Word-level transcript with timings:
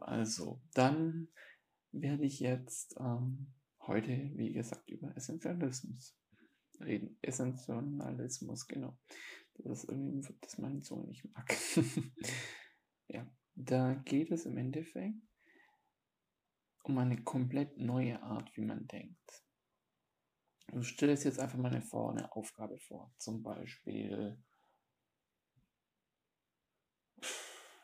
Also, 0.00 0.60
dann 0.74 1.28
werde 1.92 2.24
ich 2.24 2.40
jetzt 2.40 2.96
ähm, 2.98 3.54
heute, 3.86 4.30
wie 4.34 4.52
gesagt, 4.52 4.90
über 4.90 5.16
Essentialismus 5.16 6.16
reden. 6.80 7.18
Essentialismus, 7.22 8.66
genau. 8.66 8.98
Das 9.54 9.84
ist 9.84 9.90
irgendwie, 9.90 10.34
dass 10.40 10.58
meine 10.58 10.80
Zunge 10.80 11.06
nicht 11.06 11.24
mag. 11.32 11.54
ja, 13.08 13.26
da 13.54 13.94
geht 13.94 14.30
es 14.30 14.46
im 14.46 14.56
Endeffekt 14.56 15.16
um 16.84 16.98
eine 16.98 17.22
komplett 17.22 17.76
neue 17.76 18.22
Art, 18.22 18.56
wie 18.56 18.64
man 18.64 18.86
denkt. 18.86 19.44
Du 20.68 20.82
stellst 20.82 21.24
jetzt 21.24 21.38
einfach 21.38 21.58
mal 21.58 21.80
vor, 21.82 22.10
eine 22.10 22.30
Aufgabe 22.32 22.78
vor. 22.78 23.12
Zum 23.18 23.42
Beispiel, 23.42 24.42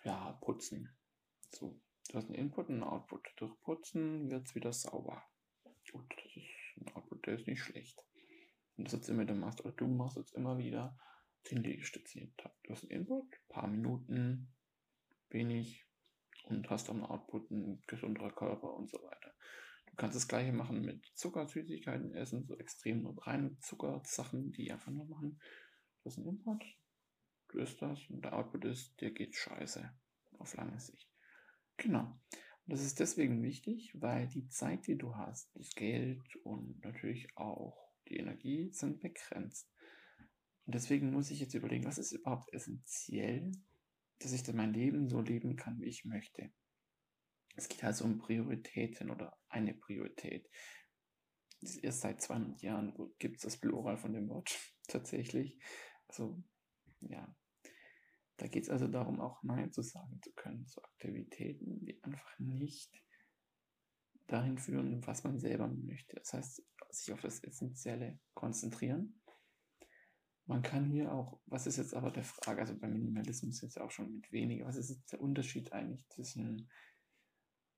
ja, 0.04 0.32
putzen. 0.42 0.94
So, 1.54 1.80
du 2.08 2.14
hast 2.14 2.26
einen 2.26 2.34
Input 2.34 2.68
und 2.68 2.74
einen 2.74 2.82
Output. 2.82 3.32
Durch 3.36 3.52
Putzen 3.60 4.28
wird 4.28 4.46
es 4.46 4.56
wieder 4.56 4.72
sauber. 4.72 5.22
Gut, 5.92 6.12
das 6.16 6.36
ist 6.36 6.44
ein 6.78 6.92
Output, 6.96 7.26
der 7.26 7.38
ist 7.38 7.46
nicht 7.46 7.62
schlecht. 7.62 8.04
Und 8.76 8.86
das 8.86 8.94
jetzt 8.94 9.08
immer 9.08 9.22
wieder 9.22 9.36
machst, 9.36 9.60
oder 9.60 9.70
du 9.70 9.86
machst 9.86 10.16
jetzt 10.16 10.34
immer 10.34 10.58
wieder 10.58 10.98
10 11.44 11.62
Liegestütze 11.62 12.18
jeden 12.18 12.36
Tag. 12.36 12.52
Du 12.64 12.72
hast 12.72 12.82
einen 12.82 13.02
Input, 13.02 13.26
paar 13.48 13.68
Minuten, 13.68 14.52
wenig 15.28 15.86
und 16.46 16.68
hast 16.70 16.90
am 16.90 17.04
Output 17.04 17.50
ein 17.52 17.80
gesunderer 17.86 18.32
Körper 18.32 18.74
und 18.74 18.90
so 18.90 19.00
weiter. 19.04 19.32
Du 19.86 19.94
kannst 19.94 20.16
das 20.16 20.26
gleiche 20.26 20.52
machen 20.52 20.80
mit 20.80 21.06
Zucker, 21.14 21.46
Süßigkeiten 21.46 22.14
essen, 22.14 22.46
so 22.46 22.58
extrem 22.58 23.06
reine 23.06 23.56
Zuckersachen, 23.60 24.50
die 24.50 24.72
einfach 24.72 24.90
nur 24.90 25.06
machen. 25.06 25.40
Du 26.02 26.10
hast 26.10 26.18
einen 26.18 26.26
Input, 26.26 26.64
du 27.50 27.58
isst 27.58 27.80
das 27.80 28.10
und 28.10 28.24
der 28.24 28.32
Output 28.36 28.64
ist, 28.64 29.00
dir 29.00 29.12
geht 29.12 29.36
scheiße. 29.36 29.88
Auf 30.40 30.56
lange 30.56 30.80
Sicht. 30.80 31.13
Genau. 31.76 32.20
Und 32.66 32.72
das 32.72 32.82
ist 32.82 33.00
deswegen 33.00 33.42
wichtig, 33.42 33.92
weil 34.00 34.28
die 34.28 34.48
Zeit, 34.48 34.86
die 34.86 34.96
du 34.96 35.16
hast, 35.16 35.54
das 35.54 35.74
Geld 35.74 36.36
und 36.44 36.82
natürlich 36.82 37.28
auch 37.36 37.92
die 38.08 38.16
Energie 38.16 38.70
sind 38.72 39.00
begrenzt. 39.00 39.70
Und 40.66 40.74
deswegen 40.74 41.10
muss 41.10 41.30
ich 41.30 41.40
jetzt 41.40 41.54
überlegen, 41.54 41.84
was 41.84 41.98
ist 41.98 42.12
überhaupt 42.12 42.52
essentiell, 42.52 43.52
dass 44.20 44.32
ich 44.32 44.42
dann 44.42 44.56
mein 44.56 44.72
Leben 44.72 45.08
so 45.08 45.20
leben 45.20 45.56
kann, 45.56 45.80
wie 45.80 45.88
ich 45.88 46.04
möchte. 46.04 46.50
Es 47.56 47.68
geht 47.68 47.84
also 47.84 48.04
um 48.04 48.18
Prioritäten 48.18 49.10
oder 49.10 49.38
eine 49.48 49.74
Priorität. 49.74 50.48
Erst 51.82 52.00
seit 52.00 52.20
200 52.20 52.62
Jahren 52.62 52.94
gibt 53.18 53.36
es 53.36 53.42
das 53.42 53.58
Plural 53.58 53.96
von 53.96 54.12
dem 54.12 54.28
Wort 54.28 54.58
tatsächlich. 54.88 55.58
Also, 56.08 56.42
ja. 57.00 57.34
Da 58.36 58.48
geht 58.48 58.64
es 58.64 58.70
also 58.70 58.88
darum, 58.88 59.20
auch 59.20 59.42
Nein 59.42 59.72
zu 59.72 59.82
sagen 59.82 60.20
zu 60.22 60.32
können 60.32 60.66
zu 60.66 60.82
Aktivitäten, 60.82 61.84
die 61.84 62.02
einfach 62.02 62.38
nicht 62.38 62.90
dahin 64.26 64.58
führen, 64.58 65.06
was 65.06 65.22
man 65.22 65.38
selber 65.38 65.68
möchte. 65.68 66.16
Das 66.16 66.32
heißt, 66.32 66.62
sich 66.90 67.12
auf 67.12 67.20
das 67.20 67.42
Essentielle 67.44 68.18
konzentrieren. 68.34 69.20
Man 70.46 70.62
kann 70.62 70.90
hier 70.90 71.12
auch, 71.12 71.40
was 71.46 71.66
ist 71.66 71.78
jetzt 71.78 71.94
aber 71.94 72.10
der 72.10 72.24
Frage, 72.24 72.60
also 72.60 72.78
beim 72.78 72.92
Minimalismus 72.92 73.62
jetzt 73.62 73.80
auch 73.80 73.90
schon 73.90 74.16
mit 74.16 74.30
weniger, 74.30 74.66
was 74.66 74.76
ist 74.76 74.90
jetzt 74.90 75.12
der 75.12 75.20
Unterschied 75.20 75.72
eigentlich 75.72 76.06
zwischen 76.08 76.70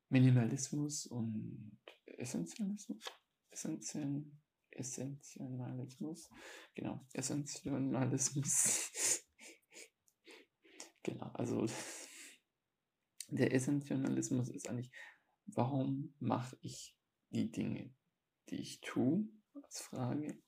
Minimalismus 0.09 1.07
und 1.07 1.81
Essentialismus? 2.07 3.05
Essentien, 3.51 4.43
Essentialismus? 4.71 6.29
Genau, 6.75 7.07
Essentialismus. 7.13 9.16
Genau, 11.07 11.31
also 11.35 11.67
der 13.31 13.55
Essentialismus 13.55 14.51
ist 14.51 14.69
eigentlich 14.69 14.91
warum 15.47 16.15
mache 16.19 16.57
ich 16.61 16.97
die 17.31 17.51
Dinge, 17.51 17.95
die 18.49 18.57
ich 18.57 18.81
tue, 18.81 19.29
als 19.55 19.81
Frage. 19.81 20.43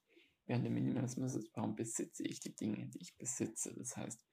Während 0.47 0.65
der 0.65 0.73
Minimalismus 0.73 1.35
ist, 1.35 1.51
warum 1.55 1.77
besitze 1.77 2.25
ich 2.25 2.41
die 2.41 2.55
Dinge, 2.55 2.89
die 2.89 3.01
ich 3.01 3.19
besitze. 3.19 3.75
Das 3.77 3.97
heißt, 3.97 4.25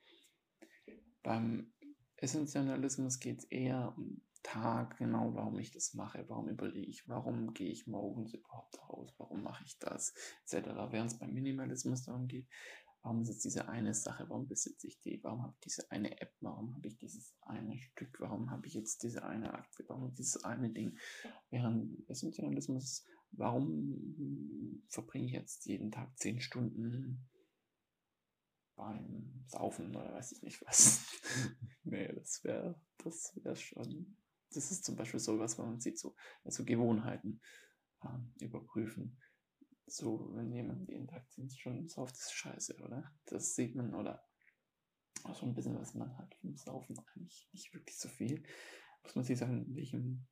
beim 1.24 1.74
Essentialismus 2.18 3.20
geht 3.20 3.40
es 3.40 3.46
eher 3.46 3.94
um 3.98 4.22
Tag, 4.42 4.98
genau 4.98 5.34
warum 5.34 5.58
ich 5.58 5.72
das 5.72 5.96
mache, 5.96 6.24
warum 6.30 6.50
überlege 6.50 6.88
ich, 6.88 7.10
warum 7.10 7.56
gehe 7.56 7.72
ich 7.72 7.88
morgens 7.88 8.36
überhaupt 8.36 8.78
raus, 8.88 9.12
warum 9.18 9.42
mache 9.42 9.64
ich 9.66 9.80
das, 9.80 10.14
etc. 10.44 10.68
Während 10.92 11.12
es 11.12 11.18
beim 11.18 11.34
Minimalismus 11.34 12.04
darum 12.04 12.28
geht, 12.28 12.48
Warum 13.06 13.22
ist 13.22 13.30
es 13.30 13.38
diese 13.38 13.68
eine 13.68 13.94
Sache? 13.94 14.28
Warum 14.30 14.48
besitze 14.48 14.88
ich 14.88 15.00
die? 15.00 15.24
Warum 15.24 15.44
habe 15.44 15.54
ich 15.54 15.60
diese 15.60 15.92
eine 15.92 16.20
App? 16.20 16.34
Warum 16.40 16.74
habe 16.74 16.88
ich 16.88 16.98
dieses 16.98 17.36
eine 17.42 17.78
Stück? 17.78 18.20
Warum 18.20 18.50
habe 18.50 18.66
ich 18.66 18.74
jetzt 18.74 19.04
diese 19.04 19.24
eine 19.24 19.54
Aktie? 19.54 19.86
Warum 19.88 20.16
dieses 20.16 20.44
eine 20.44 20.72
Ding? 20.72 20.98
Während 21.52 22.10
Essentialismus, 22.10 23.06
warum 23.30 24.82
verbringe 24.90 25.28
ich 25.28 25.34
jetzt 25.34 25.68
jeden 25.68 25.92
Tag 25.92 26.18
zehn 26.18 26.42
Stunden 26.42 27.30
beim 28.76 29.46
Saufen 29.50 29.96
oder 29.96 30.12
weiß 30.12 30.32
ich 30.32 30.42
nicht 30.42 30.66
was? 30.66 31.06
nee, 31.84 32.12
das 32.12 32.44
wäre 32.44 32.82
das 33.04 33.40
wäre 33.44 33.56
schon. 33.56 34.18
Das 34.50 34.72
ist 34.72 34.84
zum 34.84 34.96
Beispiel 34.96 35.20
so 35.20 35.38
was, 35.38 35.60
wenn 35.60 35.66
man 35.66 35.80
sieht, 35.80 36.00
so 36.00 36.16
also 36.44 36.66
Gewohnheiten 36.66 37.40
äh, 38.02 38.44
überprüfen 38.44 39.20
so, 39.88 40.30
wenn 40.34 40.52
jemand 40.52 40.90
jeden 40.90 41.08
Tag 41.08 41.30
sind 41.32 41.52
schon 41.58 41.88
sauft, 41.88 42.16
ist 42.16 42.34
scheiße, 42.34 42.78
oder? 42.82 43.16
Das 43.26 43.56
sieht 43.56 43.76
man, 43.76 43.94
oder 43.94 44.24
auch 45.24 45.36
schon 45.36 45.50
ein 45.50 45.56
bisschen, 45.56 45.78
was 45.78 45.94
man 45.94 46.18
hat 46.18 46.36
vom 46.36 46.56
Saufen, 46.56 46.98
eigentlich 47.00 47.50
nicht 47.52 47.74
wirklich 47.74 47.98
so 47.98 48.10
viel. 48.10 48.44
Muss 49.04 49.16
man 49.16 49.24
sich 49.24 49.38
sagen, 49.38 49.66
in 49.66 49.76
welchem 49.76 50.28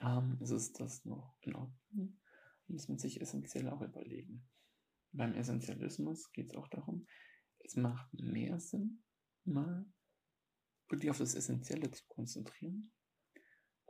Rahmen 0.00 0.40
ist 0.40 0.50
es 0.50 0.72
das 0.72 1.04
noch 1.04 1.36
in 1.40 1.54
Ordnung? 1.54 2.20
Muss 2.68 2.88
man 2.88 2.98
sich 2.98 3.20
essentiell 3.20 3.68
auch 3.68 3.82
überlegen. 3.82 4.48
Beim 5.12 5.34
Essentialismus 5.34 6.32
geht 6.32 6.50
es 6.50 6.56
auch 6.56 6.68
darum, 6.68 7.06
es 7.58 7.76
macht 7.76 8.12
mehr 8.14 8.58
Sinn, 8.58 9.04
mal 9.44 9.84
wirklich 10.88 11.10
auf 11.10 11.18
das 11.18 11.34
Essentielle 11.34 11.90
zu 11.90 12.04
konzentrieren, 12.06 12.92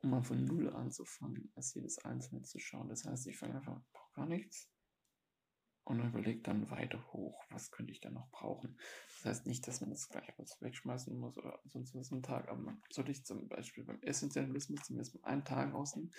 um 0.02 0.10
mal 0.10 0.22
von 0.22 0.44
Null 0.44 0.70
anzufangen, 0.70 1.52
als 1.54 1.74
jedes 1.74 1.98
Einzelne 2.04 2.42
zu 2.42 2.58
schauen. 2.58 2.88
Das 2.88 3.04
heißt, 3.04 3.26
ich 3.26 3.38
fange 3.38 3.56
einfach 3.56 3.80
gar 4.14 4.26
nichts. 4.26 4.68
Und 5.84 5.98
überlegt 6.00 6.46
dann 6.46 6.70
weiter 6.70 7.12
hoch, 7.12 7.44
was 7.50 7.72
könnte 7.72 7.92
ich 7.92 8.00
dann 8.00 8.14
noch 8.14 8.30
brauchen. 8.30 8.78
Das 9.16 9.24
heißt 9.24 9.46
nicht, 9.46 9.66
dass 9.66 9.80
man 9.80 9.90
das 9.90 10.08
gleich 10.08 10.32
alles 10.38 10.60
wegschmeißen 10.60 11.18
muss 11.18 11.36
oder 11.36 11.60
sonst 11.64 11.94
was 11.94 12.12
am 12.12 12.22
Tag, 12.22 12.48
aber 12.48 12.60
man 12.60 12.80
sollte 12.90 13.10
ich 13.10 13.24
zum 13.24 13.48
Beispiel 13.48 13.84
beim 13.84 14.00
Essentialismus 14.00 14.82
zumindest 14.84 15.20
mal 15.20 15.28
einen 15.28 15.44
Tag 15.44 15.74
rausnehmen, 15.74 16.12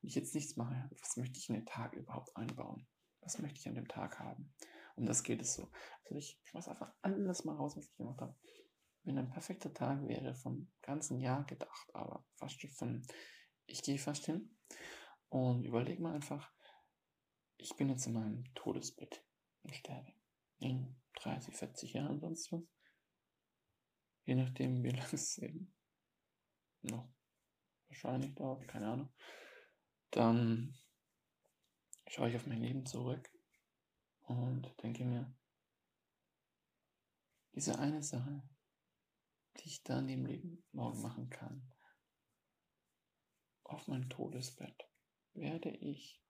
wenn 0.00 0.08
ich 0.08 0.14
jetzt 0.14 0.34
nichts 0.36 0.56
mache, 0.56 0.88
was 1.00 1.16
möchte 1.16 1.38
ich 1.38 1.48
in 1.48 1.56
den 1.56 1.66
Tag 1.66 1.94
überhaupt 1.94 2.36
einbauen? 2.36 2.86
Was 3.20 3.40
möchte 3.40 3.58
ich 3.58 3.68
an 3.68 3.74
dem 3.74 3.88
Tag 3.88 4.20
haben? 4.20 4.54
Um 4.94 5.04
das 5.04 5.24
geht 5.24 5.42
es 5.42 5.54
so. 5.54 5.70
Also 6.04 6.16
ich 6.16 6.40
schmeiße 6.44 6.70
einfach 6.70 6.94
alles 7.02 7.44
mal 7.44 7.56
raus, 7.56 7.76
was 7.76 7.86
ich 7.86 7.96
gemacht 7.96 8.20
habe. 8.20 8.36
Wenn 9.08 9.16
ein 9.16 9.30
perfekter 9.30 9.72
Tag 9.72 10.06
wäre, 10.06 10.34
vom 10.34 10.70
ganzen 10.82 11.18
Jahr 11.18 11.42
gedacht, 11.46 11.94
aber 11.94 12.26
fast 12.36 12.60
von, 12.76 13.06
ich 13.64 13.82
gehe 13.82 13.98
fast 13.98 14.26
hin 14.26 14.54
und 15.30 15.64
überlege 15.64 16.02
mal 16.02 16.14
einfach, 16.14 16.52
ich 17.56 17.74
bin 17.76 17.88
jetzt 17.88 18.06
in 18.06 18.12
meinem 18.12 18.44
Todesbett 18.54 19.24
und 19.62 19.74
sterbe. 19.74 20.12
In 20.58 20.94
30, 21.22 21.56
40 21.56 21.94
Jahren 21.94 22.20
sonst 22.20 22.52
was. 22.52 22.60
Je 24.26 24.34
nachdem, 24.34 24.82
wie 24.84 24.90
lange 24.94 25.14
es 25.14 25.38
eben 25.38 25.74
noch 26.82 27.08
wahrscheinlich 27.86 28.34
dauert, 28.34 28.68
keine 28.68 28.88
Ahnung. 28.88 29.14
Dann 30.10 30.76
schaue 32.08 32.28
ich 32.28 32.36
auf 32.36 32.46
mein 32.46 32.60
Leben 32.60 32.84
zurück 32.84 33.26
und 34.20 34.70
denke 34.82 35.06
mir, 35.06 35.34
diese 37.54 37.78
eine 37.78 38.02
Sache, 38.02 38.42
die 39.60 39.68
ich 39.68 39.82
da 39.82 39.98
in 39.98 40.08
dem 40.08 40.26
Leben 40.26 40.64
morgen 40.72 41.00
machen 41.02 41.30
kann, 41.30 41.72
auf 43.64 43.86
mein 43.86 44.08
Todesbett, 44.08 44.88
werde 45.34 45.70
ich 45.70 46.22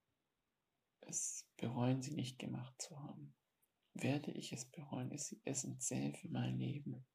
es 1.00 1.48
bereuen, 1.56 2.02
sie 2.02 2.14
nicht 2.14 2.38
gemacht 2.38 2.74
zu 2.80 2.98
haben? 2.98 3.34
Werde 3.94 4.30
ich 4.32 4.52
es 4.52 4.64
bereuen? 4.70 5.10
Ist 5.10 5.26
sie 5.26 5.40
essentiell 5.44 6.14
für 6.14 6.28
mein 6.28 6.58
Leben? 6.58 7.06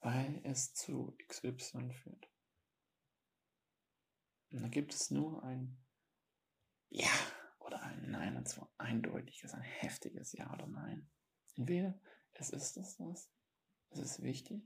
Weil 0.00 0.40
es 0.44 0.74
zu 0.74 1.16
XY 1.28 1.92
führt. 1.92 2.28
Und 4.50 4.62
da 4.62 4.68
gibt 4.68 4.92
es 4.94 5.10
nur 5.10 5.42
ein 5.44 5.78
Ja 6.90 7.12
oder 7.60 7.82
ein 7.82 8.10
Nein, 8.10 8.36
und 8.36 8.48
zwar 8.48 8.72
eindeutiges, 8.78 9.54
ein 9.54 9.62
heftiges 9.62 10.32
Ja 10.32 10.52
oder 10.52 10.66
Nein. 10.66 11.10
Entweder 11.56 11.98
es 12.32 12.50
ist 12.50 12.76
es 12.76 12.96
das, 12.96 13.30
es 13.92 14.00
ist 14.00 14.22
wichtig, 14.22 14.62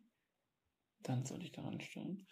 dann 1.00 1.25
soll 1.25 1.43
ich 1.43 1.52
daran 1.52 1.81
stellen, 1.81 2.26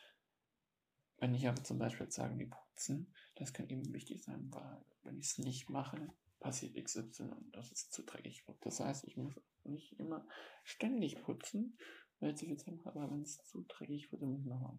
wenn 1.18 1.34
ich 1.34 1.46
aber 1.46 1.62
zum 1.62 1.78
Beispiel 1.78 2.10
sage, 2.10 2.38
wie 2.38 2.46
putzen, 2.46 3.14
das 3.36 3.52
kann 3.52 3.68
eben 3.68 3.92
wichtig 3.92 4.22
sein, 4.22 4.50
weil 4.50 4.84
wenn 5.02 5.18
ich 5.18 5.26
es 5.26 5.38
nicht 5.38 5.70
mache, 5.70 6.12
passiert 6.40 6.74
XY 6.76 7.22
und 7.22 7.56
das 7.56 7.70
ist 7.70 7.92
zu 7.92 8.02
dreckig. 8.02 8.44
Das 8.60 8.80
heißt, 8.80 9.04
ich 9.04 9.16
muss 9.16 9.34
nicht 9.62 9.98
immer 9.98 10.26
ständig 10.64 11.22
putzen, 11.22 11.78
weil 12.18 12.30
ich 12.30 12.36
zu 12.36 12.46
viel 12.46 12.58
Zeit 12.58 12.84
habe, 12.84 13.00
aber 13.00 13.12
wenn 13.12 13.22
es 13.22 13.42
zu 13.44 13.62
dreckig 13.62 14.10
wird, 14.12 14.22
dann 14.22 14.30
muss 14.30 14.40
ich 14.40 14.46
nochmal. 14.46 14.78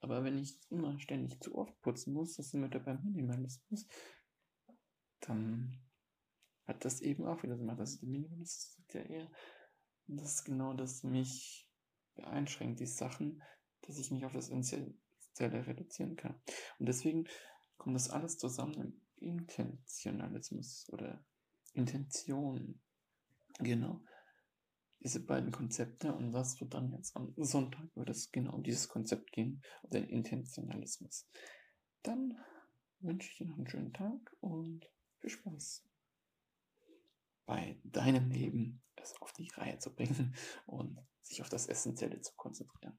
Aber 0.00 0.24
wenn 0.24 0.38
ich 0.38 0.58
immer 0.70 0.98
ständig 0.98 1.40
zu 1.40 1.54
oft 1.54 1.78
putzen 1.82 2.12
muss, 2.12 2.36
das 2.36 2.50
sind 2.50 2.62
wir 2.62 2.80
beim 2.80 3.02
Minimalismus, 3.04 3.86
dann 5.20 5.78
hat 6.64 6.84
das 6.84 7.00
eben 7.02 7.26
auch 7.26 7.42
wieder 7.42 7.56
gemacht. 7.56 7.80
Also 7.80 8.00
der 8.00 8.08
Minimalismus 8.08 8.72
sagt 8.72 8.94
ja 8.94 9.02
eher, 9.02 9.30
das 10.06 10.34
ist 10.34 10.44
genau 10.44 10.74
das 10.74 11.02
mich 11.02 11.68
beeinschränkt, 12.14 12.80
die 12.80 12.86
Sachen, 12.86 13.42
dass 13.82 13.98
ich 13.98 14.10
mich 14.10 14.24
auf 14.24 14.32
das 14.32 14.50
Essentielle 14.50 15.66
reduzieren 15.66 16.16
kann. 16.16 16.40
Und 16.78 16.86
deswegen 16.86 17.24
kommt 17.76 17.96
das 17.96 18.10
alles 18.10 18.38
zusammen 18.38 18.74
im 18.74 19.00
Intentionalismus 19.16 20.88
oder 20.90 21.24
Intention. 21.72 22.80
Genau. 23.58 24.02
Diese 25.00 25.24
beiden 25.24 25.50
Konzepte 25.50 26.14
und 26.14 26.30
das 26.30 26.60
wird 26.60 26.74
dann 26.74 26.92
jetzt 26.92 27.16
am 27.16 27.34
Sonntag 27.36 27.88
wird 27.96 28.10
es 28.10 28.30
genau 28.30 28.54
um 28.54 28.62
dieses 28.62 28.88
Konzept 28.88 29.32
gehen, 29.32 29.62
um 29.82 29.90
den 29.90 30.04
Intentionalismus. 30.04 31.28
Dann 32.02 32.38
wünsche 33.00 33.30
ich 33.32 33.40
Ihnen 33.40 33.50
noch 33.50 33.58
einen 33.58 33.68
schönen 33.68 33.92
Tag 33.92 34.36
und 34.40 34.88
viel 35.18 35.30
Spaß 35.30 35.84
bei 37.46 37.80
deinem 37.82 38.30
Leben 38.30 38.80
es 39.02 39.20
auf 39.20 39.32
die 39.32 39.48
Reihe 39.54 39.78
zu 39.78 39.94
bringen 39.94 40.34
und 40.66 40.98
sich 41.22 41.42
auf 41.42 41.48
das 41.48 41.66
Essentielle 41.66 42.20
zu 42.20 42.32
konzentrieren. 42.36 42.98